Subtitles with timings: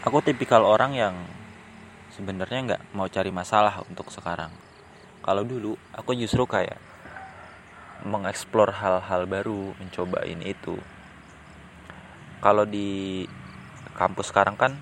[0.00, 1.14] aku tipikal orang yang
[2.16, 4.48] sebenarnya nggak mau cari masalah untuk sekarang.
[5.20, 6.80] Kalau dulu aku justru kayak
[8.08, 10.80] mengeksplor hal-hal baru mencoba ini itu.
[12.40, 13.28] Kalau di
[13.92, 14.72] kampus sekarang kan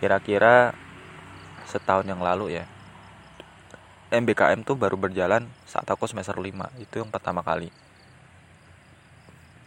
[0.00, 0.72] kira-kira
[1.68, 2.64] setahun yang lalu ya
[4.08, 6.48] MBKM tuh baru berjalan saat aku semester 5
[6.80, 7.68] itu yang pertama kali.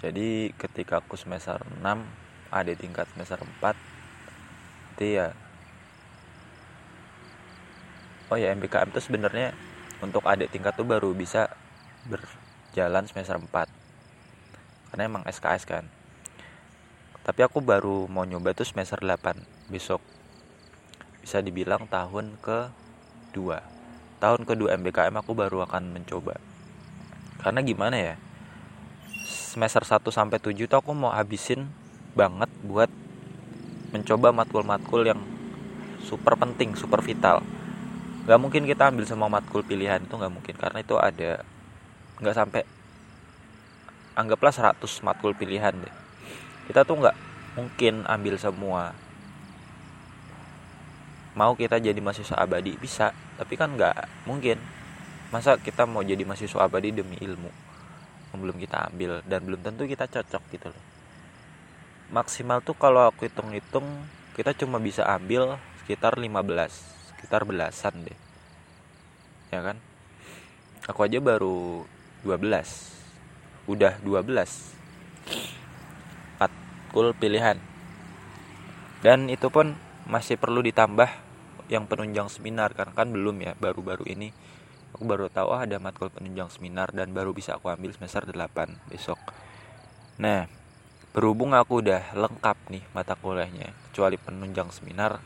[0.02, 1.86] Jadi ketika aku semester 6
[2.50, 3.99] ada tingkat semester 4
[5.00, 5.32] itu ya
[8.28, 9.56] oh ya MBKM tuh sebenarnya
[10.04, 11.48] untuk adik tingkat tuh baru bisa
[12.12, 13.48] berjalan semester 4
[14.92, 15.86] karena emang SKS kan.
[17.24, 20.04] Tapi aku baru mau nyoba tuh semester 8 besok
[21.24, 22.68] bisa dibilang tahun ke
[23.32, 26.36] 2 tahun kedua MBKM aku baru akan mencoba.
[27.40, 28.16] Karena gimana ya?
[29.24, 31.72] Semester 1 sampai 7 tuh aku mau habisin
[32.20, 32.92] banget buat
[33.90, 35.22] mencoba matkul-matkul yang
[36.04, 37.42] super penting, super vital.
[38.30, 41.42] Gak mungkin kita ambil semua matkul pilihan itu gak mungkin karena itu ada
[42.20, 42.62] nggak sampai
[44.14, 45.96] anggaplah 100 matkul pilihan deh.
[46.68, 47.18] Kita tuh nggak
[47.56, 48.92] mungkin ambil semua.
[51.34, 54.60] Mau kita jadi mahasiswa abadi bisa, tapi kan nggak mungkin.
[55.32, 57.70] Masa kita mau jadi mahasiswa abadi demi ilmu?
[58.30, 60.84] yang belum kita ambil dan belum tentu kita cocok gitu loh
[62.10, 63.86] maksimal tuh kalau aku hitung-hitung
[64.34, 66.32] kita cuma bisa ambil sekitar 15
[67.14, 68.18] sekitar belasan deh.
[69.54, 69.78] Ya kan?
[70.90, 71.86] Aku aja baru
[72.26, 74.26] 12 udah 12
[76.42, 77.62] matkul pilihan.
[79.06, 79.78] Dan itu pun
[80.10, 81.08] masih perlu ditambah
[81.70, 82.90] yang penunjang seminar kan.
[82.98, 84.34] Kan belum ya baru-baru ini.
[84.98, 88.90] Aku baru tahu oh, ada matkul penunjang seminar dan baru bisa aku ambil semester 8
[88.90, 89.22] besok.
[90.18, 90.50] Nah
[91.12, 95.18] berhubung aku udah lengkap nih mata kuliahnya kecuali penunjang seminar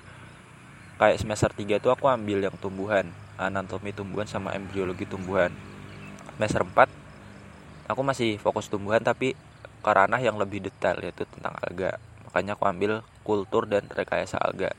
[0.95, 5.49] kayak semester 3 tuh aku ambil yang tumbuhan anatomi tumbuhan sama embriologi tumbuhan.
[6.37, 9.33] Semester 4 aku masih fokus tumbuhan tapi
[9.83, 11.97] ke ranah yang lebih detail yaitu tentang alga.
[12.29, 12.91] Makanya aku ambil
[13.25, 14.71] kultur dan rekayasa alga.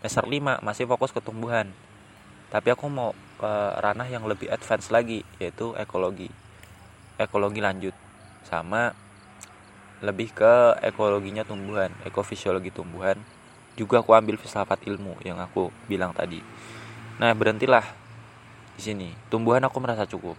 [0.00, 1.72] Semester 5 masih fokus ke tumbuhan.
[2.52, 3.10] Tapi aku mau
[3.40, 6.30] ke ranah yang lebih advance lagi yaitu ekologi.
[7.18, 7.96] Ekologi lanjut.
[8.46, 8.92] Sama
[10.02, 13.20] lebih ke ekologinya tumbuhan ekofisiologi tumbuhan.
[13.74, 16.38] Juga aku ambil filsafat ilmu yang aku bilang tadi.
[17.18, 17.82] Nah berhentilah
[18.74, 19.08] di sini.
[19.30, 20.38] Tumbuhan aku merasa cukup.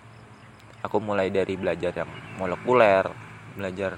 [0.83, 3.11] Aku mulai dari belajar yang molekuler
[3.55, 3.95] belajar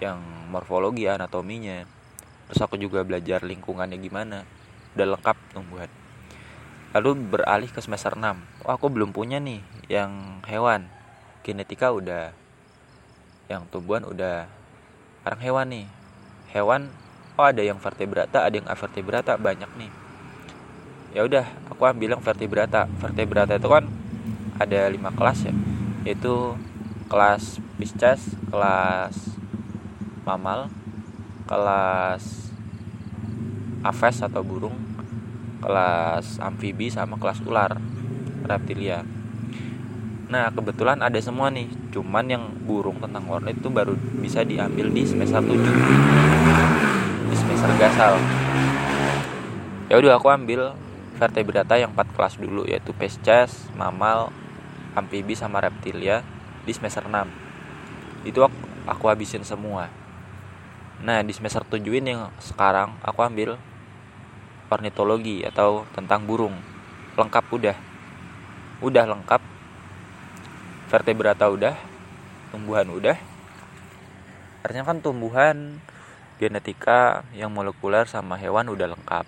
[0.00, 1.84] yang morfologi anatominya.
[2.48, 4.44] Terus aku juga belajar lingkungannya gimana.
[4.96, 5.90] Udah lengkap tumbuhan.
[6.96, 10.88] Lalu beralih ke semester 6 oh aku belum punya nih yang hewan.
[11.44, 12.32] Genetika udah.
[13.46, 14.50] Yang tumbuhan udah
[15.26, 15.86] sekarang hewan nih.
[16.54, 16.82] Hewan
[17.34, 19.90] oh ada yang vertebrata ada yang avertebrata banyak nih.
[21.18, 22.86] Ya udah aku ambil yang vertebrata.
[23.02, 23.90] Vertebrata itu kan
[24.62, 25.54] ada lima kelas ya.
[26.06, 26.54] Yaitu
[27.10, 29.34] kelas Pisces kelas
[30.22, 30.70] mamal
[31.50, 32.54] kelas
[33.82, 34.78] aves atau burung
[35.58, 37.82] kelas amfibi sama kelas ular
[38.46, 39.02] reptilia
[40.26, 41.70] nah kebetulan ada semua nih.
[41.94, 45.54] Cuman yang burung tentang hornet itu baru bisa diambil di semester 7
[47.26, 48.18] di semester gasal.
[49.86, 50.74] Ya udah aku ambil
[51.16, 54.34] vertebrata yang 4 kelas dulu yaitu pesces, mamal,
[54.98, 56.26] amfibi sama reptilia
[56.66, 57.46] di semester 6
[58.26, 58.58] itu aku,
[58.90, 59.86] aku habisin semua.
[60.98, 63.54] Nah di semester 7 ini yang sekarang aku ambil
[64.66, 66.58] ornitologi atau tentang burung.
[67.14, 67.76] Lengkap udah.
[68.82, 69.40] Udah lengkap
[70.86, 71.74] vertebrata udah
[72.54, 73.18] tumbuhan udah.
[74.62, 75.82] Artinya kan tumbuhan
[76.38, 79.26] genetika yang molekuler sama hewan udah lengkap.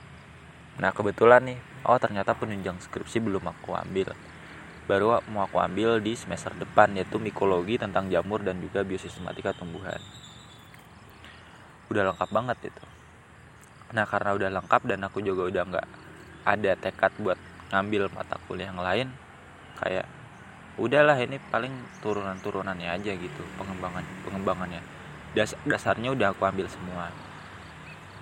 [0.79, 4.15] Nah kebetulan nih oh ternyata penunjang skripsi belum aku ambil.
[4.89, 10.01] Baru mau aku ambil di semester depan yaitu mikologi tentang jamur dan juga biosistematika tumbuhan.
[11.91, 12.85] Udah lengkap banget itu.
[13.93, 15.89] Nah karena udah lengkap dan aku juga udah nggak
[16.49, 17.37] ada tekad buat
[17.69, 19.09] ngambil mata kuliah yang lain
[19.77, 20.09] kayak
[20.79, 24.83] udahlah ini paling turunan-turunannya aja gitu pengembangan pengembangannya.
[25.37, 27.13] Das, dasarnya udah aku ambil semua.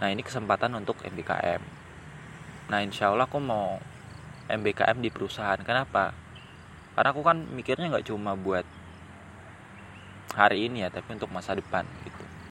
[0.03, 1.87] Nah ini kesempatan untuk MBKM
[2.67, 3.79] nah insya Allah aku mau
[4.47, 5.58] MBKM di perusahaan.
[5.62, 6.11] Kenapa?
[6.94, 8.67] Karena aku kan mikirnya nggak cuma buat
[10.35, 11.87] hari ini ya tapi untuk masa depan